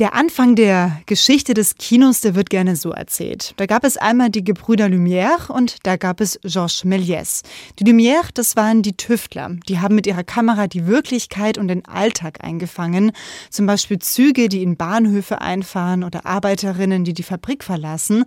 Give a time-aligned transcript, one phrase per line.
[0.00, 3.54] Der Anfang der Geschichte des Kinos, der wird gerne so erzählt.
[3.58, 7.42] Da gab es einmal die Gebrüder Lumière und da gab es Georges Méliès.
[7.78, 9.50] Die Lumière, das waren die Tüftler.
[9.68, 13.12] Die haben mit ihrer Kamera die Wirklichkeit und den Alltag eingefangen.
[13.50, 18.24] Zum Beispiel Züge, die in Bahnhöfe einfahren oder Arbeiterinnen, die die Fabrik verlassen.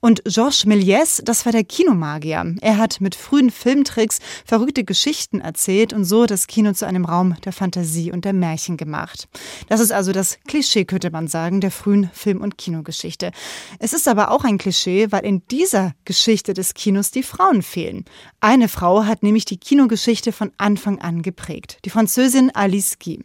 [0.00, 2.56] Und Georges Méliès, das war der Kinomagier.
[2.60, 7.36] Er hat mit frühen Filmtricks verrückte Geschichten erzählt und so das Kino zu einem Raum
[7.46, 9.28] der Fantasie und der Märchen gemacht.
[9.70, 13.30] Das ist also das Klischee könnte man sagen, der frühen Film- und Kinogeschichte.
[13.78, 18.04] Es ist aber auch ein Klischee, weil in dieser Geschichte des Kinos die Frauen fehlen.
[18.40, 23.20] Eine Frau hat nämlich die Kinogeschichte von Anfang an geprägt, die Französin Alice Guy.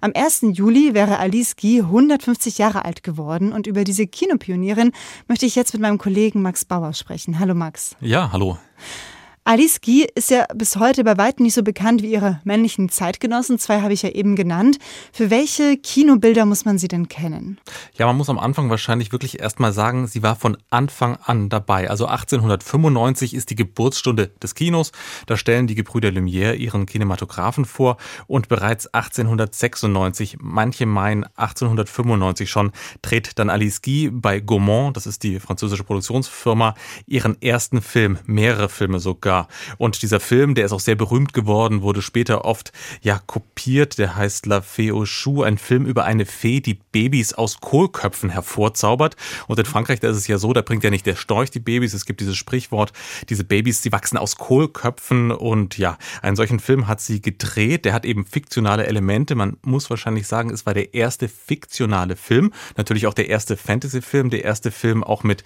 [0.00, 0.42] Am 1.
[0.52, 4.92] Juli wäre Alice Guy 150 Jahre alt geworden und über diese Kinopionierin
[5.26, 7.40] möchte ich jetzt mit meinem Kollegen Max Bauer sprechen.
[7.40, 7.96] Hallo Max.
[8.00, 8.58] Ja, hallo.
[9.46, 13.58] Alice Guy ist ja bis heute bei weitem nicht so bekannt wie ihre männlichen Zeitgenossen.
[13.58, 14.78] Zwei habe ich ja eben genannt.
[15.12, 17.58] Für welche Kinobilder muss man sie denn kennen?
[17.98, 21.90] Ja, man muss am Anfang wahrscheinlich wirklich erstmal sagen, sie war von Anfang an dabei.
[21.90, 24.92] Also 1895 ist die Geburtsstunde des Kinos.
[25.26, 32.72] Da stellen die Gebrüder Lumière ihren Kinematographen vor und bereits 1896, manche meinen 1895 schon,
[33.02, 38.70] dreht dann Alice Guy bei Gaumont, das ist die französische Produktionsfirma, ihren ersten Film, mehrere
[38.70, 39.48] Filme sogar sogar.
[39.78, 43.98] Und dieser Film, der ist auch sehr berühmt geworden, wurde später oft ja kopiert.
[43.98, 48.30] Der heißt La Fée aux Choux, ein Film über eine Fee, die Babys aus Kohlköpfen
[48.30, 49.16] hervorzaubert.
[49.46, 51.60] Und in Frankreich, da ist es ja so, da bringt ja nicht der Storch die
[51.60, 51.94] Babys.
[51.94, 52.92] Es gibt dieses Sprichwort,
[53.28, 55.30] diese Babys, die wachsen aus Kohlköpfen.
[55.30, 57.84] Und ja, einen solchen Film hat sie gedreht.
[57.84, 59.34] Der hat eben fiktionale Elemente.
[59.34, 62.52] Man muss wahrscheinlich sagen, es war der erste fiktionale Film.
[62.76, 65.44] Natürlich auch der erste Fantasy-Film, der erste Film auch mit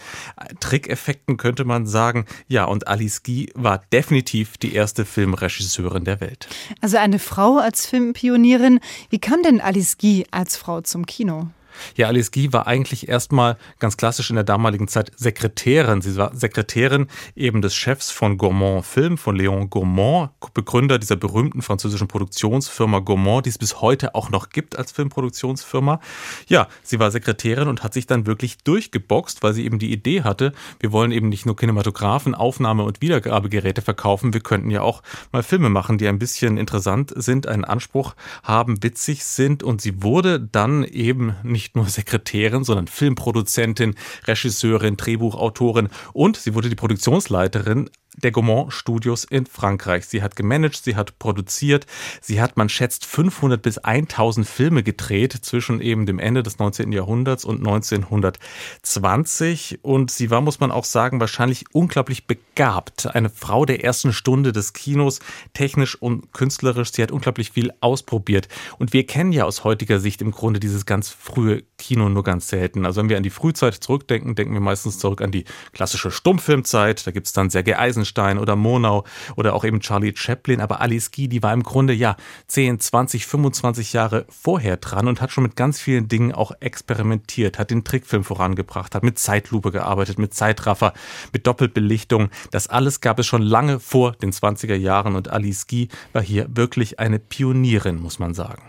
[0.60, 2.26] Trickeffekten, könnte man sagen.
[2.48, 6.48] Ja, und Alice Guy war definitiv die erste Filmregisseurin der Welt.
[6.80, 8.80] Also eine Frau als Filmpionierin.
[9.10, 11.48] Wie kam denn Alice Guy als Frau zum Kino?
[11.96, 16.00] Ja, Alice Guy war eigentlich erstmal ganz klassisch in der damaligen Zeit Sekretärin.
[16.00, 21.62] Sie war Sekretärin eben des Chefs von Gourmand Film, von Léon Gourmand, Begründer dieser berühmten
[21.62, 26.00] französischen Produktionsfirma Gourmand, die es bis heute auch noch gibt als Filmproduktionsfirma.
[26.48, 30.22] Ja, sie war Sekretärin und hat sich dann wirklich durchgeboxt, weil sie eben die Idee
[30.22, 35.02] hatte, wir wollen eben nicht nur Kinematographen, Aufnahme- und Wiedergabegeräte verkaufen, wir könnten ja auch
[35.32, 40.02] mal Filme machen, die ein bisschen interessant sind, einen Anspruch haben, witzig sind und sie
[40.02, 43.94] wurde dann eben nicht nicht nur Sekretärin, sondern Filmproduzentin,
[44.26, 47.90] Regisseurin, Drehbuchautorin und sie wurde die Produktionsleiterin
[48.22, 50.06] der Gaumont Studios in Frankreich.
[50.06, 51.86] Sie hat gemanagt, sie hat produziert,
[52.20, 56.92] sie hat, man schätzt, 500 bis 1000 Filme gedreht zwischen eben dem Ende des 19.
[56.92, 63.06] Jahrhunderts und 1920 und sie war, muss man auch sagen, wahrscheinlich unglaublich begabt.
[63.06, 65.20] Eine Frau der ersten Stunde des Kinos,
[65.54, 66.90] technisch und künstlerisch.
[66.92, 68.48] Sie hat unglaublich viel ausprobiert
[68.78, 72.48] und wir kennen ja aus heutiger Sicht im Grunde dieses ganz frühe Kino nur ganz
[72.48, 72.84] selten.
[72.84, 77.06] Also wenn wir an die Frühzeit zurückdenken, denken wir meistens zurück an die klassische Stummfilmzeit.
[77.06, 79.04] Da gibt es dann Sergei Eisenstein Eisenstein oder Monau
[79.36, 80.60] oder auch eben Charlie Chaplin.
[80.60, 82.16] Aber Alice Guy, die war im Grunde ja
[82.48, 87.58] 10, 20, 25 Jahre vorher dran und hat schon mit ganz vielen Dingen auch experimentiert,
[87.58, 90.92] hat den Trickfilm vorangebracht, hat mit Zeitlupe gearbeitet, mit Zeitraffer,
[91.32, 92.30] mit Doppelbelichtung.
[92.50, 96.46] Das alles gab es schon lange vor den 20er Jahren und Alice Guy war hier
[96.50, 98.62] wirklich eine Pionierin, muss man sagen.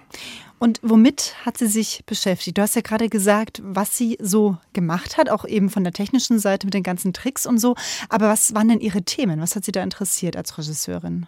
[0.59, 2.58] Und womit hat sie sich beschäftigt?
[2.58, 6.38] Du hast ja gerade gesagt, was sie so gemacht hat, auch eben von der technischen
[6.38, 7.75] Seite mit den ganzen Tricks und so.
[8.09, 9.40] Aber was waren denn ihre Themen?
[9.42, 11.28] Was hat sie da interessiert als Regisseurin?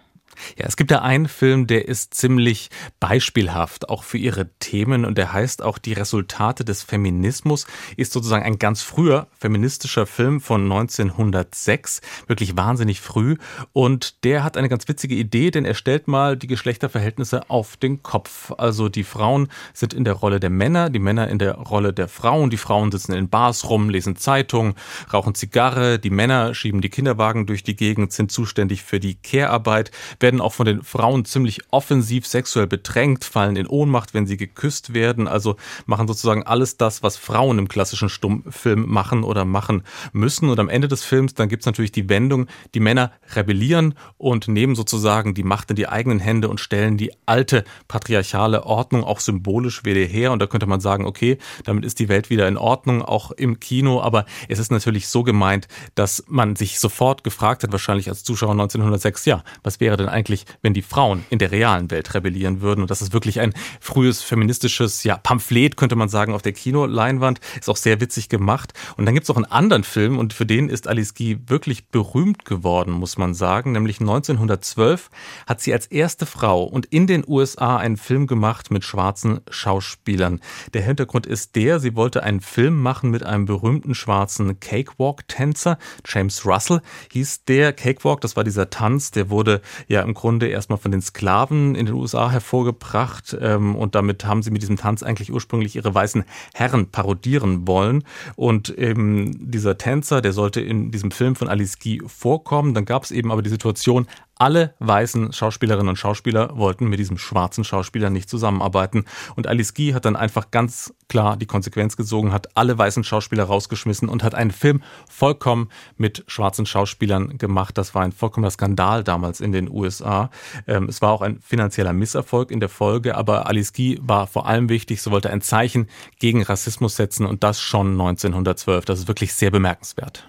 [0.58, 2.70] Ja, es gibt da einen Film, der ist ziemlich
[3.00, 5.06] beispielhaft, auch für ihre Themen.
[5.06, 10.42] Und der heißt auch Die Resultate des Feminismus, ist sozusagen ein ganz früher feministischer Film
[10.42, 13.38] von 1906, wirklich wahnsinnig früh.
[13.74, 18.04] Und der hat eine ganz witzige Idee, denn er stellt mal die Geschlechterverhältnisse auf den
[18.04, 18.52] Kopf.
[18.58, 22.08] Also die Frauen sind in der Rolle der Männer, die Männer in der Rolle der
[22.08, 24.76] Frauen, die Frauen sitzen in Bars rum, lesen Zeitungen,
[25.12, 29.92] rauchen Zigarre, die Männer schieben die Kinderwagen durch die Gegend, sind zuständig für die Care-Arbeit,
[30.20, 34.94] werden auch von den Frauen ziemlich offensiv sexuell bedrängt, fallen in Ohnmacht, wenn sie geküsst
[34.94, 35.56] werden, also
[35.86, 39.84] machen sozusagen alles das, was Frauen im klassischen Stummfilm machen oder machen
[40.14, 40.50] müssen.
[40.50, 44.48] Und am Ende des Films, dann gibt es natürlich die Wendung, die Männer rebellieren und
[44.48, 49.20] nehmen sozusagen die Macht in die eigenen Hände und stellen die alte patriarchale Ordnung auch
[49.20, 50.32] symbolisch wieder her.
[50.32, 53.60] Und da könnte man sagen, okay, damit ist die Welt wieder in Ordnung, auch im
[53.60, 54.02] Kino.
[54.02, 58.52] Aber es ist natürlich so gemeint, dass man sich sofort gefragt hat, wahrscheinlich als Zuschauer
[58.52, 62.62] 1906, ja, was wäre denn eigentlich wirklich, wenn die Frauen in der realen Welt rebellieren
[62.62, 62.82] würden.
[62.82, 67.40] Und das ist wirklich ein frühes feministisches ja, Pamphlet, könnte man sagen, auf der Kinoleinwand.
[67.60, 68.74] Ist auch sehr witzig gemacht.
[68.98, 71.88] Und dann gibt es auch einen anderen Film und für den ist Alice Guy wirklich
[71.88, 73.72] berühmt geworden, muss man sagen.
[73.72, 75.10] Nämlich 1912
[75.48, 80.40] hat sie als erste Frau und in den USA einen Film gemacht mit schwarzen Schauspielern.
[80.74, 85.80] Der Hintergrund ist der, sie wollte einen Film machen mit einem berühmten schwarzen Cakewalk-Tänzer.
[86.06, 86.82] James Russell
[87.12, 88.22] hieß der Cakewalk.
[88.22, 91.96] Das war dieser Tanz, der wurde ja im Grunde erstmal von den Sklaven in den
[91.96, 93.38] USA hervorgebracht.
[93.40, 98.04] Ähm, und damit haben sie mit diesem Tanz eigentlich ursprünglich ihre weißen Herren parodieren wollen.
[98.36, 102.74] Und eben dieser Tänzer, der sollte in diesem Film von Alice Guy vorkommen.
[102.74, 104.08] Dann gab es eben aber die Situation,
[104.42, 109.06] alle weißen Schauspielerinnen und Schauspieler wollten mit diesem schwarzen Schauspieler nicht zusammenarbeiten.
[109.36, 113.44] Und Alice Guy hat dann einfach ganz klar die Konsequenz gezogen, hat alle weißen Schauspieler
[113.44, 117.78] rausgeschmissen und hat einen Film vollkommen mit schwarzen Schauspielern gemacht.
[117.78, 120.32] Das war ein vollkommener Skandal damals in den USA.
[120.66, 124.48] Ähm, es war auch ein finanzieller Misserfolg in der Folge, aber Alice Guy war vor
[124.48, 125.04] allem wichtig.
[125.04, 128.86] Sie wollte ein Zeichen gegen Rassismus setzen und das schon 1912.
[128.86, 130.28] Das ist wirklich sehr bemerkenswert.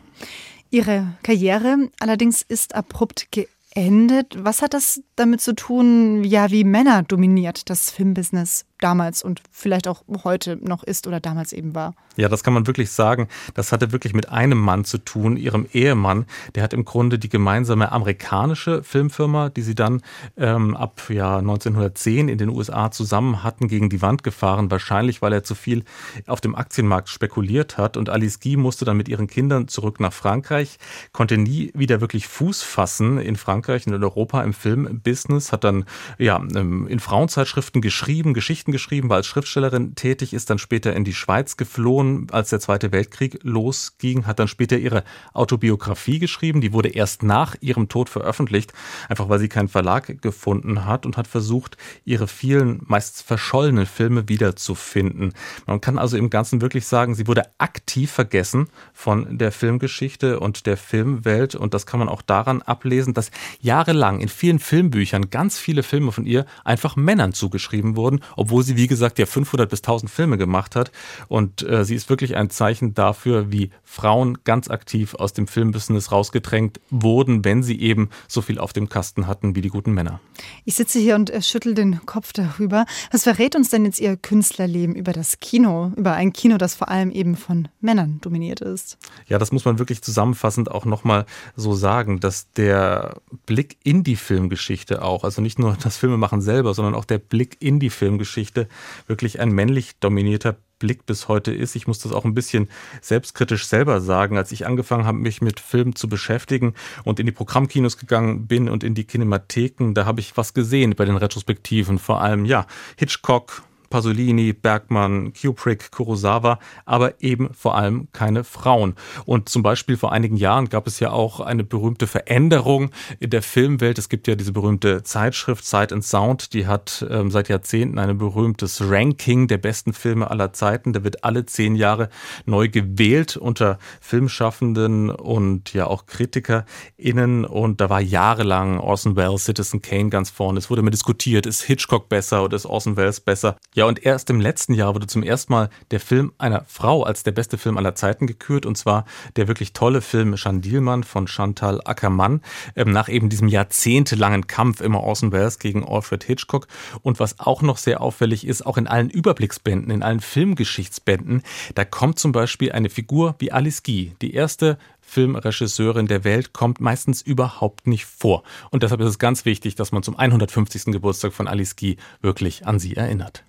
[0.68, 4.44] Ihre Karriere allerdings ist abrupt geendet endet.
[4.44, 9.88] Was hat das damit zu tun, ja, wie Männer dominiert das Filmbusiness damals und vielleicht
[9.88, 11.94] auch heute noch ist oder damals eben war.
[12.16, 13.28] Ja, das kann man wirklich sagen.
[13.54, 16.26] Das hatte wirklich mit einem Mann zu tun, ihrem Ehemann.
[16.54, 20.02] Der hat im Grunde die gemeinsame amerikanische Filmfirma, die sie dann
[20.36, 24.70] ähm, ab ja, 1910 in den USA zusammen hatten, gegen die Wand gefahren.
[24.70, 25.84] Wahrscheinlich, weil er zu viel
[26.26, 27.96] auf dem Aktienmarkt spekuliert hat.
[27.96, 30.78] Und Alice Guy musste dann mit ihren Kindern zurück nach Frankreich,
[31.12, 35.84] konnte nie wieder wirklich Fuß fassen in Frankreich und in Europa im Filmbusiness, hat dann
[36.18, 41.04] ja ähm, in Frauenzeitschriften geschrieben, Geschichten geschrieben, war als Schriftstellerin tätig, ist dann später in
[41.04, 46.72] die Schweiz geflohen, als der Zweite Weltkrieg losging, hat dann später ihre Autobiografie geschrieben, die
[46.72, 48.72] wurde erst nach ihrem Tod veröffentlicht,
[49.08, 54.28] einfach weil sie keinen Verlag gefunden hat und hat versucht, ihre vielen meist verschollenen Filme
[54.28, 55.34] wiederzufinden.
[55.66, 60.66] Man kann also im Ganzen wirklich sagen, sie wurde aktiv vergessen von der Filmgeschichte und
[60.66, 63.30] der Filmwelt und das kann man auch daran ablesen, dass
[63.60, 68.76] jahrelang in vielen Filmbüchern ganz viele Filme von ihr einfach Männern zugeschrieben wurden, obwohl obwohl
[68.76, 70.92] sie, wie gesagt, ja 500 bis 1000 Filme gemacht hat.
[71.26, 76.12] Und äh, sie ist wirklich ein Zeichen dafür, wie Frauen ganz aktiv aus dem Filmbusiness
[76.12, 80.20] rausgedrängt wurden, wenn sie eben so viel auf dem Kasten hatten wie die guten Männer.
[80.64, 82.86] Ich sitze hier und äh, schüttel den Kopf darüber.
[83.10, 86.88] Was verrät uns denn jetzt Ihr Künstlerleben über das Kino, über ein Kino, das vor
[86.88, 88.96] allem eben von Männern dominiert ist?
[89.26, 91.26] Ja, das muss man wirklich zusammenfassend auch nochmal
[91.56, 93.16] so sagen, dass der
[93.46, 97.56] Blick in die Filmgeschichte auch, also nicht nur das Filmemachen selber, sondern auch der Blick
[97.58, 98.68] in die Filmgeschichte, Geschichte
[99.06, 101.76] wirklich ein männlich dominierter Blick bis heute ist.
[101.76, 102.68] Ich muss das auch ein bisschen
[103.00, 104.36] selbstkritisch selber sagen.
[104.36, 108.68] Als ich angefangen habe, mich mit Filmen zu beschäftigen und in die Programmkinos gegangen bin
[108.68, 111.98] und in die Kinematheken, da habe ich was gesehen bei den Retrospektiven.
[111.98, 112.66] Vor allem, ja,
[112.96, 118.94] Hitchcock, Pasolini, Bergmann, Kubrick, Kurosawa, aber eben vor allem keine Frauen.
[119.26, 122.90] Und zum Beispiel vor einigen Jahren gab es ja auch eine berühmte Veränderung
[123.20, 123.98] in der Filmwelt.
[123.98, 128.16] Es gibt ja diese berühmte Zeitschrift Sight and Sound, die hat ähm, seit Jahrzehnten ein
[128.16, 130.94] berühmtes Ranking der besten Filme aller Zeiten.
[130.94, 132.08] Da wird alle zehn Jahre
[132.46, 137.44] neu gewählt unter Filmschaffenden und ja auch KritikerInnen.
[137.44, 140.58] Und da war jahrelang Orson Welles, Citizen Kane ganz vorne.
[140.58, 143.56] Es wurde immer diskutiert, ist Hitchcock besser oder ist Orson Welles besser?
[143.74, 147.02] Ja, ja, und erst im letzten Jahr wurde zum ersten Mal der Film einer Frau
[147.02, 151.26] als der beste Film aller Zeiten gekürt, und zwar der wirklich tolle Film Chandilmann von
[151.26, 152.42] Chantal Ackermann,
[152.76, 156.68] ähm, nach eben diesem jahrzehntelangen Kampf immer Orson Welles gegen Alfred Hitchcock.
[157.02, 161.42] Und was auch noch sehr auffällig ist, auch in allen Überblicksbänden, in allen Filmgeschichtsbänden,
[161.74, 166.80] da kommt zum Beispiel eine Figur wie Alice Guy, die erste Filmregisseurin der Welt kommt
[166.80, 168.44] meistens überhaupt nicht vor.
[168.70, 170.84] Und deshalb ist es ganz wichtig, dass man zum 150.
[170.92, 173.42] Geburtstag von Alice Guy wirklich an sie erinnert.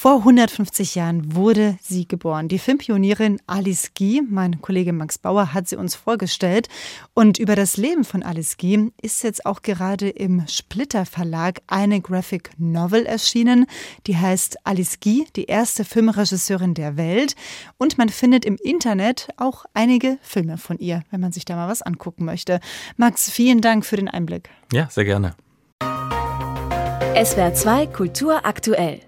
[0.00, 2.46] Vor 150 Jahren wurde sie geboren.
[2.46, 6.68] Die Filmpionierin Alice Guy, mein Kollege Max Bauer hat sie uns vorgestellt.
[7.14, 12.00] Und über das Leben von Alice Guy ist jetzt auch gerade im Splitter Verlag eine
[12.00, 13.66] Graphic Novel erschienen.
[14.06, 17.34] Die heißt Alice Guy, die erste Filmregisseurin der Welt.
[17.76, 21.68] Und man findet im Internet auch einige Filme von ihr, wenn man sich da mal
[21.68, 22.60] was angucken möchte.
[22.98, 24.48] Max, vielen Dank für den Einblick.
[24.72, 25.34] Ja, sehr gerne.
[27.20, 29.07] SWR 2 Kultur aktuell.